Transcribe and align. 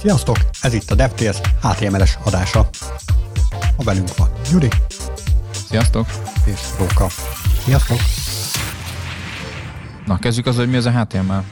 Sziasztok! 0.00 0.36
Ez 0.60 0.72
itt 0.72 0.90
a 0.90 0.94
DevTales 0.94 1.40
HTML-es 1.62 2.18
adása. 2.24 2.68
A 3.76 3.82
velünk 3.82 4.16
van 4.16 4.30
Gyuri. 4.50 4.68
Sziasztok! 5.68 6.06
És 6.44 6.60
Róka. 6.78 7.06
Sziasztok! 7.64 7.96
Na, 10.06 10.18
kezdjük 10.18 10.46
az, 10.46 10.56
hogy 10.56 10.68
mi 10.70 10.76
az 10.76 10.86
a 10.86 10.90
HTML. 10.90 11.44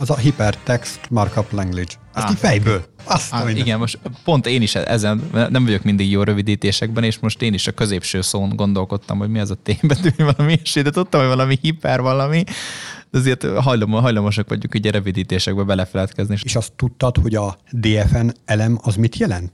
Az 0.00 0.10
a 0.10 0.16
Hypertext 0.16 1.10
Markup 1.10 1.52
Language. 1.52 1.92
Ezt 2.14 2.24
ah. 2.24 2.30
így 2.30 2.38
fejből. 2.38 2.84
Azt 3.04 3.32
ah, 3.32 3.56
igen, 3.56 3.78
most 3.78 3.98
pont 4.24 4.46
én 4.46 4.62
is 4.62 4.74
ezen, 4.74 5.30
nem 5.32 5.64
vagyok 5.64 5.82
mindig 5.82 6.10
jó 6.10 6.22
rövidítésekben, 6.22 7.04
és 7.04 7.18
most 7.18 7.42
én 7.42 7.54
is 7.54 7.66
a 7.66 7.72
középső 7.72 8.20
szón 8.20 8.56
gondolkodtam, 8.56 9.18
hogy 9.18 9.28
mi 9.28 9.38
az 9.38 9.50
a 9.50 9.54
témbetű, 9.54 10.10
valami 10.16 10.60
és 10.62 10.72
de 10.72 10.90
tudtam, 10.90 11.20
hogy 11.20 11.28
valami 11.28 11.58
hiper 11.60 12.00
valami, 12.00 12.44
de 13.10 13.18
azért 13.18 13.44
hajlamos, 13.44 14.00
hajlamosak 14.00 14.48
vagyunk 14.48 14.74
ugye 14.74 14.90
rövidítésekbe 14.90 15.62
belefeledkezni. 15.62 16.36
És 16.42 16.56
azt 16.56 16.72
tudtad, 16.72 17.16
hogy 17.16 17.34
a 17.34 17.58
DFN 17.70 18.28
elem 18.44 18.78
az 18.82 18.96
mit 18.96 19.16
jelent? 19.16 19.52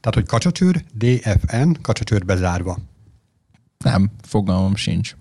Tehát, 0.00 0.14
hogy 0.14 0.26
kacsacsőr, 0.26 0.84
DFN, 0.94 1.70
kacsacsőr 1.82 2.24
bezárva. 2.24 2.78
Nem, 3.78 4.10
fogalmam 4.22 4.76
sincs. 4.76 5.14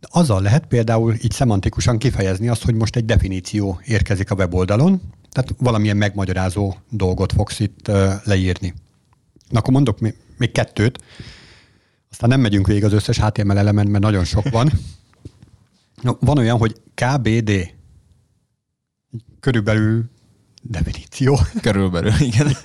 De 0.00 0.08
azzal 0.10 0.42
lehet 0.42 0.66
például 0.66 1.14
így 1.22 1.32
szemantikusan 1.32 1.98
kifejezni 1.98 2.48
azt, 2.48 2.64
hogy 2.64 2.74
most 2.74 2.96
egy 2.96 3.04
definíció 3.04 3.80
érkezik 3.84 4.30
a 4.30 4.34
weboldalon, 4.34 5.00
tehát 5.30 5.54
valamilyen 5.58 5.96
megmagyarázó 5.96 6.74
dolgot 6.90 7.32
fogsz 7.32 7.60
itt 7.60 7.88
uh, 7.88 8.12
leírni. 8.24 8.74
Na 9.48 9.58
akkor 9.58 9.72
mondok 9.72 9.98
még, 10.36 10.52
kettőt, 10.52 10.98
aztán 12.10 12.28
nem 12.28 12.40
megyünk 12.40 12.66
végig 12.66 12.84
az 12.84 12.92
összes 12.92 13.18
HTML 13.18 13.58
elemen, 13.58 13.86
mert 13.86 14.04
nagyon 14.04 14.24
sok 14.24 14.48
van. 14.50 14.70
No, 16.02 16.12
van 16.20 16.38
olyan, 16.38 16.58
hogy 16.58 16.80
KBD. 16.94 17.50
Körülbelül 19.40 20.04
definíció. 20.62 21.38
Körülbelül, 21.62 22.12
igen. 22.18 22.56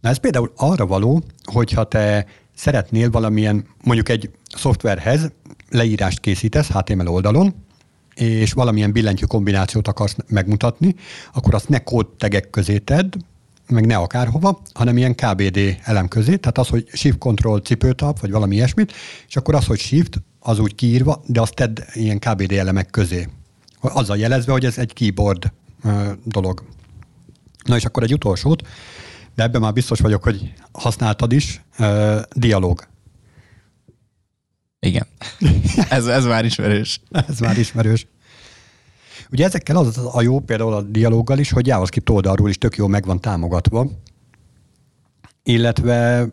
Na 0.00 0.08
ez 0.08 0.18
például 0.18 0.52
arra 0.56 0.86
való, 0.86 1.22
hogyha 1.44 1.84
te 1.84 2.26
szeretnél 2.54 3.10
valamilyen, 3.10 3.66
mondjuk 3.84 4.08
egy 4.08 4.30
szoftverhez 4.54 5.32
leírást 5.70 6.20
készítesz 6.20 6.68
HTML 6.68 7.08
oldalon, 7.08 7.54
és 8.14 8.52
valamilyen 8.52 8.92
billentyű 8.92 9.24
kombinációt 9.24 9.88
akarsz 9.88 10.16
megmutatni, 10.28 10.94
akkor 11.32 11.54
azt 11.54 11.68
ne 11.68 11.78
kódtegek 11.78 12.50
közé 12.50 12.78
tedd, 12.78 13.14
meg 13.68 13.86
ne 13.86 13.96
akárhova, 13.96 14.62
hanem 14.74 14.96
ilyen 14.96 15.14
KBD 15.14 15.78
elem 15.82 16.08
közé, 16.08 16.36
tehát 16.36 16.58
az, 16.58 16.68
hogy 16.68 16.88
Shift 16.92 17.18
Control 17.18 17.60
cipőtap, 17.60 18.20
vagy 18.20 18.30
valami 18.30 18.54
ilyesmit, 18.54 18.92
és 19.28 19.36
akkor 19.36 19.54
az, 19.54 19.66
hogy 19.66 19.78
Shift, 19.78 20.22
az 20.40 20.58
úgy 20.58 20.74
kiírva, 20.74 21.22
de 21.26 21.40
azt 21.40 21.54
tedd 21.54 21.80
ilyen 21.92 22.18
KBD 22.18 22.52
elemek 22.52 22.90
közé. 22.90 23.28
Azzal 23.80 24.16
jelezve, 24.16 24.52
hogy 24.52 24.64
ez 24.64 24.78
egy 24.78 24.92
keyboard 24.92 25.52
dolog. 26.24 26.64
Na 27.64 27.76
és 27.76 27.84
akkor 27.84 28.02
egy 28.02 28.12
utolsót, 28.12 28.66
de 29.34 29.42
ebben 29.42 29.60
már 29.60 29.72
biztos 29.72 30.00
vagyok, 30.00 30.22
hogy 30.22 30.52
használtad 30.72 31.32
is, 31.32 31.62
dialog. 32.32 32.88
Igen. 34.80 35.06
ez, 35.88 36.06
ez 36.06 36.24
már 36.24 36.44
ismerős. 36.44 37.00
ez 37.10 37.38
már 37.38 37.58
ismerős. 37.58 38.06
Ugye 39.30 39.44
ezekkel 39.44 39.76
az 39.76 39.98
a 40.12 40.22
jó 40.22 40.40
például 40.40 40.72
a 40.72 40.82
dialóggal 40.82 41.38
is, 41.38 41.50
hogy 41.50 41.66
JavaScript 41.66 42.10
oldalról 42.10 42.48
is 42.48 42.58
tök 42.58 42.76
jó 42.76 42.86
meg 42.86 43.04
van 43.04 43.20
támogatva, 43.20 43.90
illetve 45.42 46.28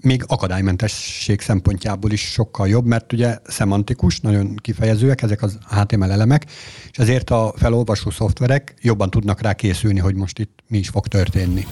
még 0.00 0.24
akadálymentesség 0.26 1.40
szempontjából 1.40 2.10
is 2.10 2.20
sokkal 2.20 2.68
jobb, 2.68 2.84
mert 2.84 3.12
ugye 3.12 3.38
szemantikus, 3.44 4.20
nagyon 4.20 4.56
kifejezőek 4.56 5.22
ezek 5.22 5.42
az 5.42 5.58
HTML 5.68 6.10
elemek, 6.10 6.46
és 6.90 6.98
ezért 6.98 7.30
a 7.30 7.52
felolvasó 7.56 8.10
szoftverek 8.10 8.74
jobban 8.80 9.10
tudnak 9.10 9.40
rá 9.40 9.52
készülni, 9.52 9.98
hogy 9.98 10.14
most 10.14 10.38
itt 10.38 10.58
mi 10.68 10.78
is 10.78 10.88
fog 10.88 11.06
történni. 11.06 11.66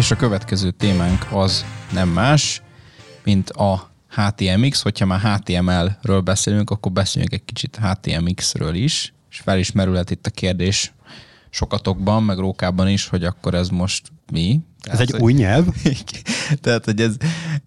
És 0.00 0.10
a 0.10 0.16
következő 0.16 0.70
témánk 0.70 1.26
az 1.30 1.64
nem 1.92 2.08
más, 2.08 2.62
mint 3.24 3.50
a 3.50 3.90
HTMX. 4.08 4.82
Hogyha 4.82 5.06
már 5.06 5.20
HTML-ről 5.20 6.20
beszélünk, 6.20 6.70
akkor 6.70 6.92
beszéljünk 6.92 7.32
egy 7.32 7.44
kicsit 7.44 7.78
HTMX-ről 7.82 8.74
is, 8.74 9.12
és 9.30 9.38
fel 9.38 9.58
is 9.58 9.72
merülhet 9.72 10.10
itt 10.10 10.26
a 10.26 10.30
kérdés 10.30 10.92
sokatokban, 11.50 12.22
meg 12.22 12.38
Rókában 12.38 12.88
is, 12.88 13.08
hogy 13.08 13.24
akkor 13.24 13.54
ez 13.54 13.68
most 13.68 14.12
mi? 14.32 14.60
Tehát, 14.80 15.00
ez 15.00 15.14
egy 15.14 15.20
új 15.20 15.32
nyelv? 15.32 15.66
tehát, 16.62 16.84
hogy 16.84 17.00
ez, 17.00 17.16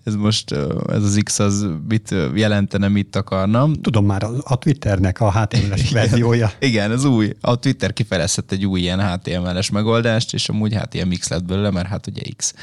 ez 0.03 0.15
most, 0.15 0.51
ez 0.87 1.03
az 1.03 1.19
X 1.23 1.39
az 1.39 1.67
mit 1.87 2.15
jelentene, 2.33 2.87
mit 2.87 3.15
akarna. 3.15 3.69
Tudom 3.81 4.05
már, 4.05 4.27
a 4.43 4.57
Twitternek 4.57 5.19
a 5.19 5.31
HTML-es 5.31 5.91
verziója. 5.91 6.51
Igen, 6.59 6.91
az 6.91 7.05
új. 7.05 7.33
A 7.41 7.55
Twitter 7.55 7.93
kifejezett 7.93 8.51
egy 8.51 8.65
új 8.65 8.79
ilyen 8.79 9.11
HTML-es 9.11 9.69
megoldást, 9.69 10.33
és 10.33 10.49
amúgy 10.49 10.75
HTMX 10.75 11.27
lett 11.27 11.45
belőle, 11.45 11.71
mert 11.71 11.87
hát 11.87 12.07
ugye 12.07 12.21
X 12.35 12.53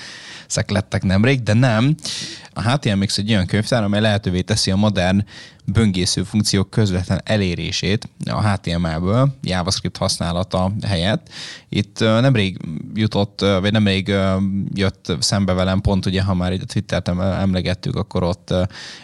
szek 0.46 0.70
lettek 0.70 1.02
nemrég, 1.02 1.42
de 1.42 1.52
nem. 1.52 1.94
A 2.52 2.70
HTMX 2.70 3.18
egy 3.18 3.30
olyan 3.30 3.46
könyvtár, 3.46 3.82
amely 3.82 4.00
lehetővé 4.00 4.40
teszi 4.40 4.70
a 4.70 4.76
modern 4.76 5.24
böngésző 5.72 6.22
funkciók 6.22 6.70
közvetlen 6.70 7.20
elérését 7.24 8.08
a 8.24 8.48
HTML-ből, 8.48 9.34
JavaScript 9.42 9.96
használata 9.96 10.72
helyett. 10.86 11.28
Itt 11.68 11.98
nemrég 12.00 12.58
jutott, 12.94 13.40
vagy 13.40 13.72
nemrég 13.72 14.14
jött 14.74 15.12
szembe 15.20 15.52
velem 15.52 15.80
pont, 15.80 16.06
ugye, 16.06 16.22
ha 16.22 16.34
már 16.34 16.52
itt 16.52 16.62
a 16.62 16.66
Twittert 16.66 17.08
emlegettük, 17.18 17.96
akkor 17.96 18.22
ott 18.22 18.54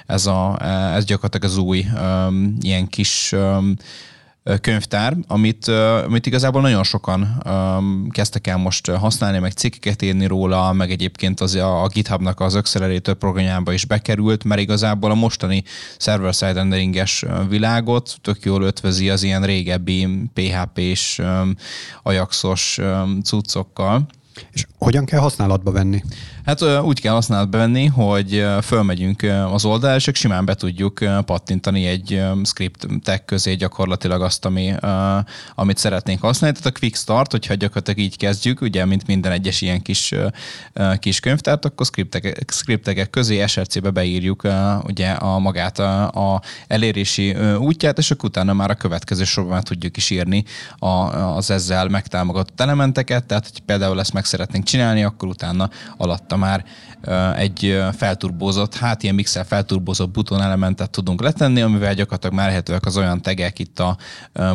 ez, 0.07 0.27
a, 0.27 0.67
ez 0.95 1.05
gyakorlatilag 1.05 1.51
az 1.51 1.59
új 1.59 1.87
ilyen 2.61 2.89
kis 2.89 3.35
könyvtár, 4.61 5.17
amit, 5.27 5.69
amit 6.05 6.27
igazából 6.27 6.61
nagyon 6.61 6.85
sokan 6.85 7.43
kezdtek 8.11 8.47
el 8.47 8.57
most 8.57 8.91
használni, 8.91 9.39
meg 9.39 9.53
cikkeket 9.53 10.03
írni 10.03 10.27
róla, 10.27 10.73
meg 10.73 10.91
egyébként 10.91 11.41
az 11.41 11.55
a, 11.55 11.89
GitHubnak 11.93 12.41
az 12.41 12.55
Accelerator 12.55 13.15
programjába 13.15 13.73
is 13.73 13.85
bekerült, 13.85 14.45
mert 14.45 14.61
igazából 14.61 15.11
a 15.11 15.15
mostani 15.15 15.65
server-side 15.99 16.53
renderinges 16.53 17.25
világot 17.49 18.17
tök 18.23 18.45
jól 18.45 18.63
ötvözi 18.63 19.11
az 19.11 19.23
ilyen 19.23 19.43
régebbi 19.43 20.09
PHP-s, 20.35 21.23
Ajaxos 22.03 22.79
cuccokkal. 23.23 24.07
És 24.53 24.67
hogyan 24.79 25.05
kell 25.05 25.21
használatba 25.21 25.71
venni? 25.71 26.03
Hát 26.45 26.63
úgy 26.63 27.01
kell 27.01 27.13
használatba 27.13 27.59
venni, 27.59 27.87
hogy 27.87 28.47
fölmegyünk 28.63 29.23
az 29.53 29.65
oldalra, 29.65 29.97
és 29.97 30.11
simán 30.13 30.45
be 30.45 30.55
tudjuk 30.55 31.05
pattintani 31.25 31.87
egy 31.87 32.23
scriptek 32.45 33.25
közé 33.25 33.55
gyakorlatilag 33.55 34.23
azt, 34.23 34.45
ami, 34.45 34.75
amit 35.55 35.77
szeretnénk 35.77 36.21
használni. 36.21 36.57
Tehát 36.59 36.77
a 36.77 36.79
quick 36.79 36.97
start, 36.97 37.31
hogyha 37.31 37.55
gyakorlatilag 37.55 37.99
így 37.99 38.17
kezdjük, 38.17 38.61
ugye, 38.61 38.85
mint 38.85 39.07
minden 39.07 39.33
egyes 39.33 39.61
ilyen 39.61 39.83
kis, 39.83 40.15
kis 40.99 41.21
könyvtárt, 41.21 41.65
akkor 41.65 41.87
scriptek, 41.87 42.45
scriptek 42.53 43.11
közé 43.11 43.47
SRC-be 43.47 43.91
beírjuk 43.91 44.49
ugye 44.83 45.11
a 45.11 45.39
magát 45.39 45.79
a, 45.79 46.35
a 46.35 46.43
elérési 46.67 47.37
útját, 47.59 47.99
és 47.99 48.11
akkor 48.11 48.29
utána 48.29 48.53
már 48.53 48.71
a 48.71 48.75
következő 48.75 49.25
sorban 49.25 49.63
tudjuk 49.63 49.97
is 49.97 50.11
írni 50.11 50.45
az 51.35 51.51
ezzel 51.51 51.89
megtámogatott 51.89 52.61
elementeket, 52.61 53.25
tehát 53.25 53.49
hogy 53.53 53.61
például 53.61 54.01
ezt 54.01 54.13
meg 54.13 54.25
szeretnénk 54.27 54.65
csinálni, 54.65 55.03
akkor 55.03 55.29
utána 55.29 55.71
alatta 55.97 56.37
már 56.37 56.65
egy 57.37 57.79
felturbózott, 57.97 58.75
hát 58.75 59.03
ilyen 59.03 59.15
mixel 59.15 59.45
felturbózott 59.45 60.11
butonelementet 60.11 60.91
tudunk 60.91 61.23
letenni, 61.23 61.61
amivel 61.61 61.95
gyakorlatilag 61.95 62.35
már 62.35 62.49
lehetőek 62.49 62.87
az 62.87 62.97
olyan 62.97 63.23
tegek 63.23 63.59
itt 63.59 63.79
a 63.79 63.97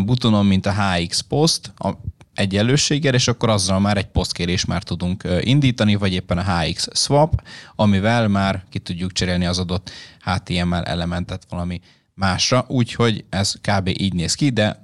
butonon, 0.05 0.45
mint 0.45 0.65
a 0.65 0.73
HX 0.73 1.19
post, 1.19 1.73
a 1.77 1.91
egyenlőséggel, 2.33 3.13
és 3.13 3.27
akkor 3.27 3.49
azzal 3.49 3.79
már 3.79 3.97
egy 3.97 4.07
posztkérés 4.07 4.65
már 4.65 4.83
tudunk 4.83 5.27
indítani, 5.41 5.95
vagy 5.95 6.13
éppen 6.13 6.37
a 6.37 6.59
HX 6.59 6.87
swap, 6.93 7.41
amivel 7.75 8.27
már 8.27 8.63
ki 8.69 8.79
tudjuk 8.79 9.11
cserélni 9.11 9.45
az 9.45 9.59
adott 9.59 9.91
HTML 10.23 10.83
elementet 10.83 11.45
valami 11.49 11.81
másra, 12.13 12.65
úgyhogy 12.67 13.25
ez 13.29 13.53
kb. 13.53 13.87
így 13.87 14.13
néz 14.13 14.33
ki, 14.33 14.49
de 14.49 14.81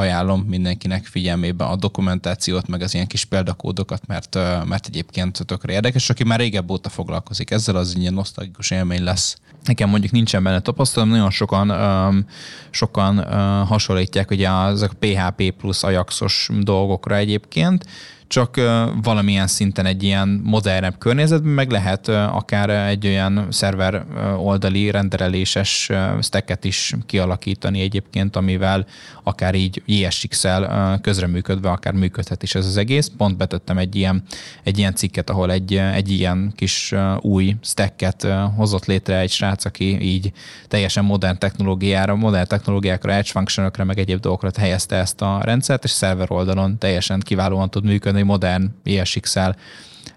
ajánlom 0.00 0.40
mindenkinek 0.40 1.04
figyelmébe 1.04 1.64
a 1.64 1.76
dokumentációt, 1.76 2.68
meg 2.68 2.82
az 2.82 2.94
ilyen 2.94 3.06
kis 3.06 3.24
példakódokat, 3.24 4.06
mert, 4.06 4.34
mert 4.64 4.86
egyébként 4.86 5.46
tökre 5.46 5.72
érdekes. 5.72 6.10
Aki 6.10 6.24
már 6.24 6.38
régebb 6.38 6.70
óta 6.70 6.88
foglalkozik 6.88 7.50
ezzel, 7.50 7.76
az 7.76 7.96
ilyen 7.96 8.14
nosztalgikus 8.14 8.70
élmény 8.70 9.02
lesz. 9.02 9.36
Nekem 9.64 9.88
mondjuk 9.88 10.12
nincsen 10.12 10.42
benne 10.42 10.60
tapasztalat, 10.60 11.08
nagyon 11.08 11.30
sokan, 11.30 11.70
um, 11.70 12.26
sokan 12.70 13.18
uh, 13.18 13.24
hasonlítják 13.68 14.30
ugye 14.30 14.50
azok 14.50 14.92
PHP 14.98 15.50
plusz 15.50 15.82
Ajaxos 15.82 16.50
dolgokra 16.60 17.16
egyébként, 17.16 17.86
csak 18.30 18.60
valamilyen 19.02 19.46
szinten 19.46 19.86
egy 19.86 20.02
ilyen 20.02 20.40
modernebb 20.44 20.98
környezetben 20.98 21.52
meg 21.52 21.70
lehet 21.70 22.08
akár 22.08 22.70
egy 22.70 23.06
olyan 23.06 23.46
szerver 23.50 24.04
oldali 24.36 24.90
rendereléses 24.90 25.90
stacket 26.20 26.64
is 26.64 26.94
kialakítani 27.06 27.80
egyébként, 27.80 28.36
amivel 28.36 28.86
akár 29.22 29.54
így 29.54 29.82
JSX-el 29.86 30.98
közreműködve 31.00 31.70
akár 31.70 31.92
működhet 31.92 32.42
is 32.42 32.54
ez 32.54 32.66
az 32.66 32.76
egész. 32.76 33.10
Pont 33.16 33.36
betettem 33.36 33.78
egy 33.78 33.96
ilyen, 33.96 34.22
egy 34.62 34.78
ilyen 34.78 34.94
cikket, 34.94 35.30
ahol 35.30 35.52
egy, 35.52 35.74
egy 35.74 36.10
ilyen 36.10 36.52
kis 36.56 36.94
új 37.20 37.56
stacket 37.62 38.26
hozott 38.56 38.86
létre 38.86 39.18
egy 39.18 39.30
srác, 39.30 39.64
aki 39.64 40.00
így 40.00 40.32
teljesen 40.68 41.04
modern 41.04 41.38
technológiára, 41.38 42.14
modern 42.14 42.46
technológiákra, 42.46 43.12
edge 43.12 43.30
functionokra, 43.30 43.84
meg 43.84 43.98
egyéb 43.98 44.20
dolgokra 44.20 44.50
helyezte 44.58 44.96
ezt 44.96 45.22
a 45.22 45.40
rendszert, 45.42 45.84
és 45.84 45.90
szerver 45.90 46.30
oldalon 46.30 46.78
teljesen 46.78 47.20
kiválóan 47.20 47.70
tud 47.70 47.84
működni 47.84 48.18
modern 48.22 48.70
ESX-el, 48.84 49.56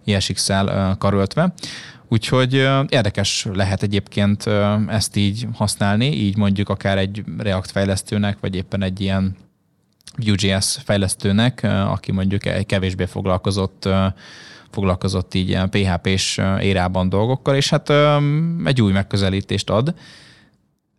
ESX-el 0.06 0.96
karöltve. 0.98 1.54
Úgyhogy 2.08 2.54
érdekes 2.90 3.48
lehet 3.54 3.84
egyébként 3.84 4.50
ezt 4.88 5.16
így 5.16 5.48
használni, 5.54 6.06
így 6.06 6.38
mondjuk 6.38 6.70
akár 6.70 6.98
egy 6.98 7.24
React 7.38 7.72
fejlesztőnek, 7.72 8.38
vagy 8.40 8.56
éppen 8.56 8.84
egy 8.84 9.02
ilyen 9.02 9.36
Vue.js 10.18 10.78
fejlesztőnek, 10.84 11.64
aki 11.64 12.12
mondjuk 12.12 12.46
egy 12.46 12.66
kevésbé 12.66 13.06
foglalkozott 13.06 13.90
foglalkozott 14.72 15.34
így 15.34 15.60
PHP-s 15.70 16.42
érában 16.60 17.10
dolgokkal, 17.10 17.56
és 17.56 17.70
hát 17.70 17.92
egy 18.66 18.82
új 18.82 18.92
megközelítést 18.92 19.70
ad 19.70 19.94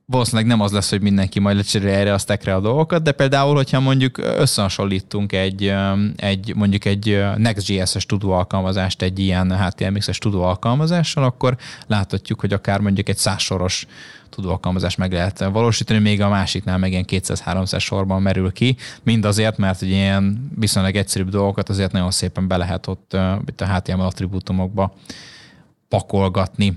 valószínűleg 0.06 0.46
nem 0.46 0.60
az 0.60 0.72
lesz, 0.72 0.90
hogy 0.90 1.00
mindenki 1.00 1.40
majd 1.40 1.56
lecserélje 1.56 1.98
erre 1.98 2.12
a 2.12 2.18
stackre 2.18 2.54
a 2.54 2.60
dolgokat, 2.60 3.02
de 3.02 3.12
például, 3.12 3.54
hogyha 3.54 3.80
mondjuk 3.80 4.18
összehasonlítunk 4.18 5.32
egy, 5.32 5.74
egy 6.16 6.54
mondjuk 6.54 6.84
egy 6.84 7.24
Next.js-es 7.36 8.06
tudó 8.06 8.32
alkalmazást 8.32 9.02
egy 9.02 9.18
ilyen 9.18 9.58
HTMX-es 9.58 10.18
tudó 10.18 10.42
alkalmazással, 10.42 11.24
akkor 11.24 11.56
láthatjuk, 11.86 12.40
hogy 12.40 12.52
akár 12.52 12.80
mondjuk 12.80 13.08
egy 13.08 13.16
százsoros 13.16 13.86
tudó 14.28 14.50
alkalmazást 14.50 14.98
meg 14.98 15.12
lehet 15.12 15.38
valósítani, 15.38 15.98
még 15.98 16.20
a 16.20 16.28
másiknál 16.28 16.78
meg 16.78 16.90
ilyen 16.90 17.04
200-300 17.08 17.80
sorban 17.80 18.22
merül 18.22 18.52
ki, 18.52 18.76
mind 19.02 19.24
azért, 19.24 19.56
mert 19.56 19.82
ugye 19.82 19.94
ilyen 19.94 20.50
viszonylag 20.58 20.96
egyszerűbb 20.96 21.28
dolgokat 21.28 21.68
azért 21.68 21.92
nagyon 21.92 22.10
szépen 22.10 22.48
be 22.48 22.56
lehet 22.56 22.86
ott 22.86 23.16
itt 23.46 23.60
a 23.60 23.74
HTML 23.74 24.00
attribútumokba 24.00 24.94
pakolgatni. 25.88 26.76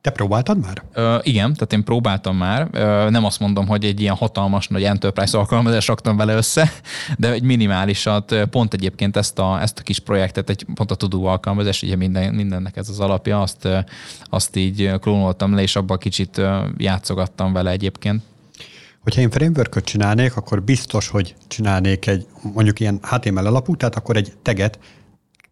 Te 0.00 0.10
próbáltad 0.10 0.58
már? 0.58 0.82
Ö, 0.92 1.18
igen, 1.22 1.52
tehát 1.52 1.72
én 1.72 1.84
próbáltam 1.84 2.36
már. 2.36 2.68
Ö, 2.72 3.10
nem 3.10 3.24
azt 3.24 3.40
mondom, 3.40 3.66
hogy 3.66 3.84
egy 3.84 4.00
ilyen 4.00 4.14
hatalmas 4.14 4.68
nagy 4.68 4.84
enterprise 4.84 5.38
alkalmazást 5.38 5.88
raktam 5.88 6.16
vele 6.16 6.34
össze, 6.34 6.70
de 7.18 7.32
egy 7.32 7.42
minimálisat, 7.42 8.34
pont 8.50 8.74
egyébként 8.74 9.16
ezt 9.16 9.38
a, 9.38 9.60
ezt 9.60 9.78
a 9.78 9.82
kis 9.82 9.98
projektet, 9.98 10.50
egy 10.50 10.66
pont 10.74 10.90
a 10.90 10.94
tudó 10.94 11.26
alkalmazás, 11.26 11.82
ugye 11.82 11.96
minden, 11.96 12.34
mindennek 12.34 12.76
ez 12.76 12.88
az 12.88 13.00
alapja, 13.00 13.40
azt, 13.40 13.68
azt 14.24 14.56
így 14.56 14.92
klónoltam 15.00 15.54
le, 15.54 15.62
és 15.62 15.76
abban 15.76 15.98
kicsit 15.98 16.40
játszogattam 16.76 17.52
vele 17.52 17.70
egyébként. 17.70 18.22
Hogyha 19.02 19.20
én 19.20 19.30
framework 19.30 19.82
csinálnék, 19.82 20.36
akkor 20.36 20.62
biztos, 20.62 21.08
hogy 21.08 21.34
csinálnék 21.48 22.06
egy 22.06 22.26
mondjuk 22.42 22.80
ilyen 22.80 23.00
HTML 23.02 23.46
alapú, 23.46 23.76
tehát 23.76 23.96
akkor 23.96 24.16
egy 24.16 24.32
teget 24.42 24.78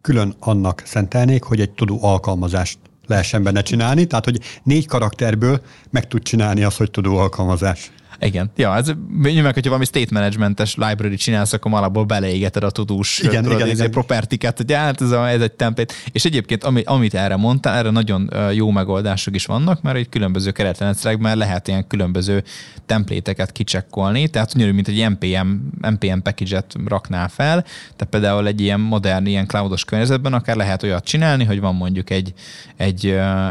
külön 0.01 0.35
annak 0.39 0.81
szentelnék, 0.85 1.43
hogy 1.43 1.59
egy 1.59 1.71
tudó 1.71 1.99
alkalmazást 2.01 2.77
lehessen 3.07 3.43
benne 3.43 3.61
csinálni, 3.61 4.05
tehát 4.05 4.25
hogy 4.25 4.39
négy 4.63 4.87
karakterből 4.87 5.61
meg 5.89 6.07
tud 6.07 6.23
csinálni 6.23 6.63
azt, 6.63 6.77
hogy 6.77 6.91
tudó 6.91 7.17
alkalmazás. 7.17 7.91
Igen. 8.19 8.51
Ja, 8.55 8.75
ez 8.75 8.91
meg, 9.21 9.53
hogyha 9.53 9.69
valami 9.69 9.85
state 9.85 10.09
managementes 10.11 10.75
library 10.75 11.15
csinálsz, 11.15 11.53
akkor 11.53 11.73
alapból 11.73 12.03
beleégeted 12.03 12.63
a 12.63 12.69
tudós 12.69 13.19
igen, 13.19 13.43
tudod, 13.43 13.59
igen, 13.59 13.69
igen. 13.69 13.91
propertiket, 13.91 14.57
hogy 14.57 14.73
hát 14.73 15.01
ez, 15.01 15.11
a, 15.11 15.29
ez 15.29 15.41
egy 15.41 15.51
template. 15.51 15.93
És 16.11 16.25
egyébként, 16.25 16.63
ami, 16.63 16.81
amit 16.85 17.13
erre 17.13 17.35
mondtál, 17.35 17.77
erre 17.77 17.89
nagyon 17.89 18.31
jó 18.53 18.71
megoldások 18.71 19.35
is 19.35 19.45
vannak, 19.45 19.81
mert 19.81 19.97
egy 19.97 20.09
különböző 20.09 20.51
keretrendszerekben 20.51 21.37
lehet 21.37 21.67
ilyen 21.67 21.87
különböző 21.87 22.43
templéteket 22.85 23.51
kicsekkolni, 23.51 24.27
tehát 24.27 24.53
ugyanúgy, 24.55 24.73
mint 24.73 24.87
egy 24.87 25.09
NPM, 25.09 25.47
NPM 25.81 26.19
package-et 26.23 26.75
raknál 26.85 27.29
fel, 27.29 27.61
tehát 27.61 28.07
például 28.09 28.47
egy 28.47 28.61
ilyen 28.61 28.79
modern, 28.79 29.25
ilyen 29.25 29.47
cloudos 29.47 29.85
környezetben 29.85 30.33
akár 30.33 30.55
lehet 30.55 30.83
olyat 30.83 31.05
csinálni, 31.05 31.43
hogy 31.43 31.59
van 31.59 31.75
mondjuk 31.75 32.09
egy, 32.09 32.33
egy, 32.77 33.05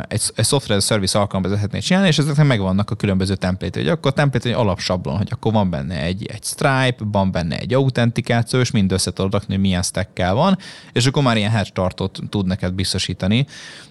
egy, 0.08 0.22
egy 0.34 0.44
software 0.44 0.80
service 0.80 1.19
alkalmazást 1.19 1.78
csinálni, 1.80 2.08
és 2.08 2.19
ezeknek 2.19 2.46
megvannak 2.46 2.90
a 2.90 2.94
különböző 2.94 3.34
templétek. 3.34 3.82
Hogy 3.82 3.90
akkor 3.90 4.12
template 4.12 4.56
alapsablon, 4.56 5.17
hogy 5.17 5.29
akkor 5.31 5.53
van 5.53 5.70
benne 5.70 6.03
egy, 6.03 6.26
egy 6.26 6.44
Stripe, 6.44 7.05
van 7.05 7.32
benne 7.32 7.58
egy 7.58 7.75
autentikáció, 7.75 8.61
és 8.61 8.70
mind 8.70 8.93
össze 8.93 9.12
tudod 9.12 9.32
rakni, 9.32 9.55
hogy 9.55 9.62
milyen 9.62 9.82
stackkel 9.82 10.35
van, 10.35 10.58
és 10.93 11.06
akkor 11.06 11.23
már 11.23 11.37
ilyen 11.37 11.50
hash 11.50 11.73
tartot 11.73 12.20
tud 12.29 12.47
neked 12.47 12.73
biztosítani. 12.73 13.47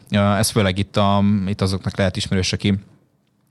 Ez 0.10 0.50
főleg 0.50 0.78
itt, 0.78 0.98
a, 0.98 1.24
itt 1.48 1.62
azoknak 1.62 1.98
lehet 1.98 2.16
ismerős, 2.18 2.54
aki 2.54 2.80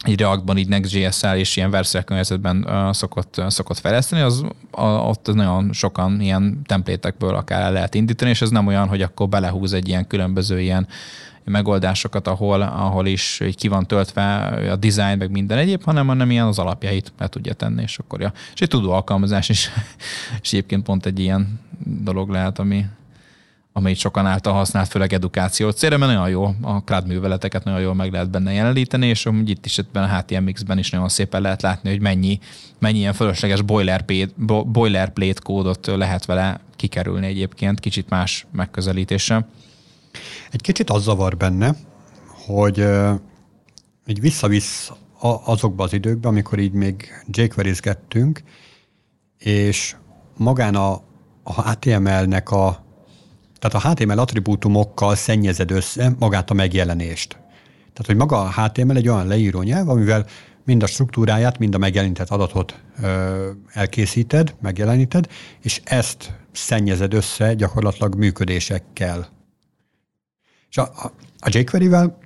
egy 0.05 0.21
Reactban 0.21 0.57
így 0.57 0.69
Next.js-szel 0.69 1.37
és 1.37 1.57
ilyen 1.57 1.71
Vercel 1.71 2.05
környezetben 2.05 2.65
uh, 2.69 2.93
szokott, 2.93 3.39
uh, 3.39 3.49
szokott 3.49 3.79
fejleszteni, 3.79 4.23
az 4.23 4.45
a, 4.71 4.85
ott 4.85 5.35
nagyon 5.35 5.73
sokan 5.73 6.21
ilyen 6.21 6.61
templétekből 6.67 7.35
akár 7.35 7.61
el 7.61 7.73
lehet 7.73 7.95
indítani, 7.95 8.31
és 8.31 8.43
ez 8.43 8.51
nem 8.51 8.67
olyan, 8.67 8.89
hogy 8.89 9.03
akkor 9.03 9.29
belehúz 9.29 9.73
egy 9.73 9.89
ilyen 9.89 10.07
különböző 10.07 10.61
ilyen 10.61 10.87
megoldásokat, 11.45 12.29
ahol, 12.29 12.63
ahol 12.63 13.07
is 13.07 13.43
ki 13.57 13.69
van 13.69 13.87
töltve 13.87 14.37
a 14.71 14.77
design, 14.77 15.19
meg 15.19 15.31
minden 15.31 15.59
egyéb, 15.59 15.83
hanem, 15.83 16.07
hanem 16.07 16.31
ilyen 16.31 16.47
az 16.47 16.59
alapjait 16.59 17.13
be 17.19 17.29
tudja 17.29 17.53
tenni, 17.53 17.83
és 17.83 17.99
akkor 17.99 18.21
ja. 18.21 18.33
És 18.55 18.61
egy 18.61 18.69
tudó 18.69 18.93
alkalmazás 18.93 19.49
is, 19.49 19.71
és 20.43 20.53
egyébként 20.53 20.83
pont 20.83 21.07
egy 21.07 21.19
ilyen 21.19 21.61
dolog 21.85 22.31
lehet, 22.31 22.59
ami, 22.59 22.87
amit 23.73 23.97
sokan 23.97 24.27
által 24.27 24.53
használt, 24.53 24.89
főleg 24.89 25.13
edukáció 25.13 25.71
célra, 25.71 25.97
mert 25.97 26.13
nagyon 26.13 26.29
jó, 26.29 26.45
a 26.61 26.79
cloud 26.85 27.07
műveleteket 27.07 27.65
nagyon 27.65 27.81
jól 27.81 27.95
meg 27.95 28.13
lehet 28.13 28.31
benne 28.31 28.53
jeleníteni, 28.53 29.07
és 29.07 29.27
amúgy 29.27 29.51
itt 29.51 29.67
is 29.67 29.79
ebben 29.79 30.03
a 30.03 30.17
HTMX-ben 30.17 30.79
is 30.79 30.91
nagyon 30.91 31.09
szépen 31.09 31.43
lehet 31.43 31.63
látni, 31.63 31.91
hogy 31.91 32.01
mennyi, 32.01 32.39
mennyi 32.79 32.99
ilyen 32.99 33.13
fölösleges 33.13 33.63
boilerplate, 33.63 34.33
boilerplate 34.67 35.41
kódot 35.43 35.87
lehet 35.87 36.25
vele 36.25 36.61
kikerülni 36.77 37.27
egyébként, 37.27 37.81
kicsit 37.81 38.09
más 38.09 38.47
megközelítéssel. 38.53 39.49
Egy 40.51 40.61
kicsit 40.61 40.91
az 40.91 41.03
zavar 41.03 41.37
benne, 41.37 41.77
hogy 42.47 42.87
így 44.07 44.21
visszavisz 44.21 44.91
azokba 45.45 45.85
az 45.85 45.93
időkbe, 45.93 46.29
amikor 46.29 46.59
így 46.59 46.73
még 46.73 47.09
jquery 47.27 47.73
és 49.39 49.97
magán 50.37 50.75
a, 50.75 51.03
a 51.43 51.71
HTML-nek 51.71 52.51
a, 52.51 52.85
tehát 53.59 53.85
a 53.85 53.91
HTML 53.91 54.19
attribútumokkal 54.19 55.15
szennyezed 55.15 55.71
össze 55.71 56.15
magát 56.19 56.51
a 56.51 56.55
megjelenést. 56.55 57.31
Tehát, 57.77 58.07
hogy 58.07 58.17
maga 58.17 58.41
a 58.41 58.63
HTML 58.63 58.97
egy 58.97 59.09
olyan 59.09 59.27
leíró 59.27 59.63
nyelv, 59.63 59.89
amivel 59.89 60.27
mind 60.65 60.83
a 60.83 60.87
struktúráját, 60.87 61.59
mind 61.59 61.75
a 61.75 61.79
megjelenített 61.79 62.31
adatot 62.31 62.81
ö, 63.03 63.51
elkészíted, 63.73 64.55
megjeleníted, 64.61 65.29
és 65.61 65.81
ezt 65.85 66.33
szennyezed 66.53 67.15
össze 67.15 67.55
gyakorlatilag 67.55 68.15
működésekkel. 68.15 69.29
És 70.75 70.81
a, 70.81 70.83
a, 70.83 71.13
a 71.39 71.49
jQuery-vel 71.51 72.19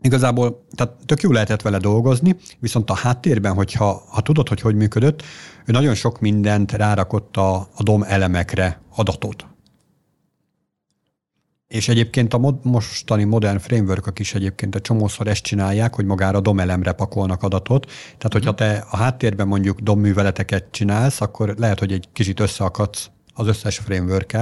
igazából, 0.00 0.66
tehát 0.74 0.94
tök 1.06 1.20
jó 1.20 1.32
lehetett 1.32 1.62
vele 1.62 1.78
dolgozni, 1.78 2.36
viszont 2.58 2.90
a 2.90 2.94
háttérben, 2.94 3.54
hogyha 3.54 4.02
ha 4.08 4.20
tudod, 4.20 4.48
hogy 4.48 4.60
hogy 4.60 4.74
működött, 4.74 5.22
ő 5.64 5.72
nagyon 5.72 5.94
sok 5.94 6.20
mindent 6.20 6.72
rárakott 6.72 7.36
a, 7.36 7.56
a 7.56 7.82
DOM 7.82 8.02
elemekre 8.02 8.80
adatot. 8.94 9.46
És 11.68 11.88
egyébként 11.88 12.34
a 12.34 12.38
mod, 12.38 12.64
mostani 12.64 13.24
modern 13.24 13.58
framework 13.58 14.18
is 14.18 14.34
egyébként 14.34 14.74
egy 14.74 14.80
csomószor 14.80 15.26
ezt 15.26 15.42
csinálják, 15.42 15.94
hogy 15.94 16.04
magára 16.04 16.40
DOM 16.40 16.60
elemre 16.60 16.92
pakolnak 16.92 17.42
adatot. 17.42 17.86
Tehát, 17.86 18.32
hogyha 18.32 18.54
te 18.54 18.86
a 18.90 18.96
háttérben 18.96 19.46
mondjuk 19.46 19.80
DOM 19.80 20.00
műveleteket 20.00 20.66
csinálsz, 20.70 21.20
akkor 21.20 21.54
lehet, 21.58 21.78
hogy 21.78 21.92
egy 21.92 22.08
kicsit 22.12 22.40
összeakadsz 22.40 23.10
az 23.34 23.46
összes 23.46 23.78
framework 23.78 24.32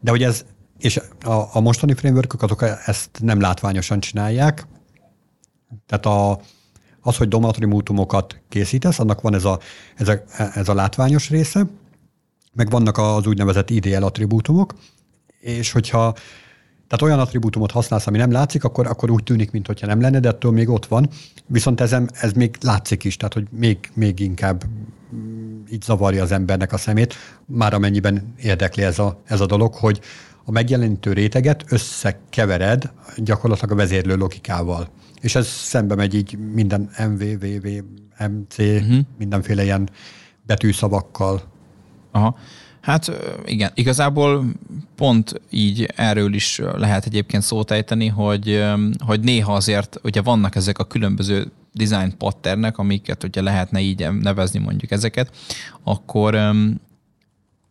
de 0.00 0.10
hogy 0.10 0.22
ez 0.22 0.44
és 0.78 1.00
a, 1.22 1.56
a 1.56 1.60
mostani 1.60 1.94
framework 1.94 2.42
azok 2.42 2.62
ezt 2.86 3.10
nem 3.20 3.40
látványosan 3.40 4.00
csinálják. 4.00 4.66
Tehát 5.86 6.06
a, 6.06 6.40
az, 7.00 7.16
hogy 7.16 7.28
DOM 7.28 7.44
attribútumokat 7.44 8.40
készítesz, 8.48 8.98
annak 8.98 9.20
van 9.20 9.34
ez 9.34 9.44
a, 9.44 9.58
ez, 9.96 10.08
a, 10.08 10.22
ez 10.54 10.68
a 10.68 10.74
látványos 10.74 11.30
része, 11.30 11.66
meg 12.52 12.70
vannak 12.70 12.98
az 12.98 13.26
úgynevezett 13.26 13.70
IDL 13.70 14.02
attribútumok, 14.02 14.74
és 15.40 15.72
hogyha 15.72 16.14
tehát 16.88 17.02
olyan 17.02 17.18
attribútumot 17.18 17.70
használsz, 17.70 18.06
ami 18.06 18.18
nem 18.18 18.30
látszik, 18.30 18.64
akkor, 18.64 18.86
akkor 18.86 19.10
úgy 19.10 19.22
tűnik, 19.22 19.50
mintha 19.50 19.86
nem 19.86 20.00
lenne, 20.00 20.20
de 20.20 20.28
ettől 20.28 20.52
még 20.52 20.68
ott 20.68 20.86
van. 20.86 21.08
Viszont 21.46 21.80
ez, 21.80 21.96
ez 22.12 22.32
még 22.32 22.56
látszik 22.60 23.04
is, 23.04 23.16
tehát 23.16 23.34
hogy 23.34 23.46
még, 23.50 23.78
még 23.94 24.20
inkább 24.20 24.64
így 25.70 25.82
zavarja 25.82 26.22
az 26.22 26.32
embernek 26.32 26.72
a 26.72 26.76
szemét, 26.76 27.14
már 27.46 27.74
amennyiben 27.74 28.34
érdekli 28.42 28.82
ez 28.82 28.98
a, 28.98 29.20
ez 29.24 29.40
a 29.40 29.46
dolog, 29.46 29.74
hogy 29.74 30.00
a 30.44 30.50
megjelenítő 30.50 31.12
réteget 31.12 31.64
összekevered 31.68 32.92
gyakorlatilag 33.16 33.70
a 33.70 33.74
vezérlő 33.74 34.16
logikával. 34.16 34.88
És 35.20 35.34
ez 35.34 35.46
szembe 35.46 35.94
megy 35.94 36.14
így 36.14 36.38
minden 36.38 36.90
MV, 37.08 37.18
VV, 37.18 37.68
MC, 38.30 38.58
uh-huh. 38.58 38.98
mindenféle 39.18 39.62
ilyen 39.62 39.88
betűszavakkal. 40.46 41.42
Aha. 42.10 42.36
Hát 42.80 43.10
igen, 43.44 43.70
igazából 43.74 44.44
pont 44.96 45.40
így 45.50 45.88
erről 45.96 46.34
is 46.34 46.60
lehet 46.76 47.06
egyébként 47.06 47.42
szót 47.42 47.70
ejteni, 47.70 48.06
hogy, 48.06 48.64
hogy 48.98 49.20
néha 49.20 49.52
azért 49.52 50.00
ugye 50.02 50.22
vannak 50.22 50.54
ezek 50.54 50.78
a 50.78 50.84
különböző 50.84 51.52
design 51.72 52.16
patternek, 52.18 52.78
amiket 52.78 53.24
ugye 53.24 53.42
lehetne 53.42 53.80
így 53.80 54.08
nevezni 54.20 54.58
mondjuk 54.58 54.90
ezeket, 54.90 55.36
akkor 55.82 56.54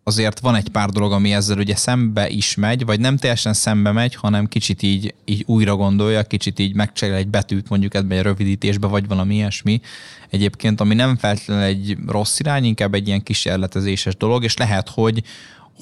azért 0.04 0.40
van 0.40 0.56
egy 0.56 0.70
pár 0.70 0.90
dolog, 0.90 1.12
ami 1.12 1.34
ezzel 1.34 1.58
ugye 1.58 1.76
szembe 1.76 2.30
is 2.30 2.56
megy, 2.56 2.86
vagy 2.86 3.00
nem 3.00 3.18
teljesen 3.18 3.54
szembe 3.54 3.92
megy, 3.92 4.16
hanem 4.16 4.48
kicsit 4.48 4.82
így, 4.82 5.14
így 5.26 5.44
újra 5.48 5.76
gondolja, 5.76 6.24
kicsit 6.24 6.60
így 6.60 6.76
megcserél 6.76 7.16
egy 7.16 7.28
betűt 7.28 7.70
mondjuk 7.70 7.94
ebben 7.94 8.18
egy 8.18 8.24
rövidítésbe, 8.24 8.88
vagy 8.88 9.08
valami 9.08 9.36
ilyesmi. 9.36 9.82
Egyébként, 10.30 10.82
ami 10.82 10.94
nem 10.94 11.18
feltétlenül 11.18 11.64
egy 11.64 11.98
rossz 12.08 12.40
irány, 12.40 12.64
inkább 12.64 12.94
egy 12.94 13.08
ilyen 13.08 13.24
kísérletezéses 13.24 14.16
dolog, 14.16 14.44
és 14.44 14.58
lehet, 14.58 14.90
hogy, 14.90 15.24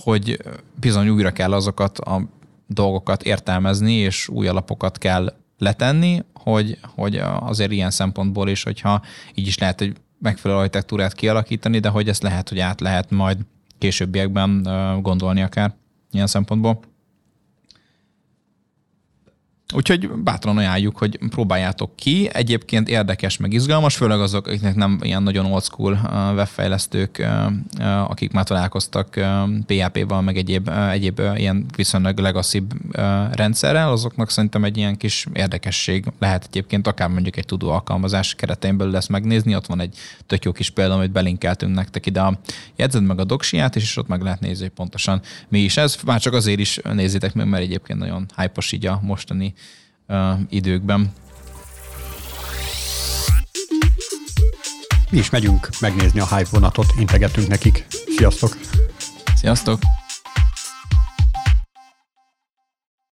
hogy 0.04 0.38
bizony 0.80 1.10
újra 1.10 1.32
kell 1.32 1.54
azokat 1.54 2.00
a 2.00 2.28
dolgokat 2.68 3.24
értelmezni, 3.24 3.94
és 3.94 4.28
új 4.28 4.48
alapokat 4.48 4.98
kell 4.98 5.34
letenni, 5.58 6.24
hogy, 6.34 6.78
hogy 6.96 7.22
azért 7.40 7.72
ilyen 7.72 7.92
szempontból 7.92 8.50
is, 8.50 8.64
hogyha 8.64 9.02
így 9.34 9.48
is 9.48 9.58
lehet 9.58 9.82
egy 9.82 9.96
megfelelő 10.20 10.60
architektúrát 10.60 11.14
kialakítani, 11.14 11.80
de 11.80 11.90
hogy 11.90 12.10
ezt 12.10 12.24
lehet, 12.24 12.50
hogy 12.50 12.60
át 12.60 12.82
lehet 12.82 13.12
majd 13.12 13.38
későbbiekben 13.82 14.68
gondolni 15.02 15.42
akár 15.42 15.74
ilyen 16.12 16.28
szempontból. 16.28 16.80
Úgyhogy 19.74 20.10
bátran 20.10 20.58
ajánljuk, 20.58 20.98
hogy 20.98 21.20
próbáljátok 21.30 21.96
ki. 21.96 22.30
Egyébként 22.34 22.90
érdekes, 22.90 23.38
meg 23.38 23.54
izgalmas, 23.54 23.96
főleg 23.96 24.20
azok, 24.20 24.48
akiknek 24.48 24.76
nem 24.76 25.00
ilyen 25.02 25.24
nagyon 25.24 25.46
old 25.46 25.64
school 25.64 26.00
webfejlesztők, 26.36 27.28
akik 28.08 28.32
már 28.32 28.44
találkoztak 28.44 29.20
PHP-val, 29.66 30.22
meg 30.22 30.38
egyéb, 30.38 30.70
egyéb 30.92 31.22
ilyen 31.36 31.66
viszonylag 31.76 32.20
legacy 32.20 32.64
rendszerrel, 33.32 33.92
azoknak 33.92 34.30
szerintem 34.30 34.64
egy 34.64 34.78
ilyen 34.78 34.98
kis 34.98 35.26
érdekesség 35.34 36.06
lehet 36.20 36.46
egyébként 36.48 36.88
akár 36.88 37.10
mondjuk 37.10 37.38
egy 37.38 37.46
tudó 37.46 37.70
alkalmazás 37.70 38.36
keretein 38.36 38.78
belül 38.78 38.96
ezt 38.96 39.10
megnézni. 39.10 39.56
Ott 39.56 39.66
van 39.66 39.80
egy 39.80 39.98
tök 40.28 40.44
jó 40.44 40.52
kis 40.52 40.70
példa, 40.70 40.94
amit 40.94 41.12
belinkeltünk 41.12 41.76
nektek 41.76 42.06
ide 42.06 42.22
a 42.22 42.40
jegyzed 42.76 43.04
meg 43.04 43.20
a 43.20 43.24
doksiát, 43.24 43.76
és 43.76 43.98
ott 43.98 44.08
meg 44.08 44.22
lehet 44.22 44.40
nézni, 44.40 44.64
hogy 44.64 44.74
pontosan 44.74 45.22
mi 45.48 45.60
is 45.60 45.78
ez. 45.78 45.98
Már 46.06 46.20
csak 46.20 46.34
azért 46.34 46.60
is 46.60 46.80
nézzétek 46.94 47.34
meg, 47.34 47.48
mert 47.48 47.64
egyébként 47.64 48.00
nagyon 48.00 48.26
hype 48.36 48.62
így 48.72 48.86
a 48.86 49.00
mostani 49.04 49.54
időkben. 50.50 51.14
Mi 55.10 55.18
is 55.18 55.30
megyünk 55.30 55.70
megnézni 55.80 56.20
a 56.20 56.36
hype 56.36 56.50
vonatot, 56.52 56.94
integetünk 57.00 57.48
nekik. 57.48 57.86
Sziasztok! 58.18 58.58
Sziasztok! 59.36 59.80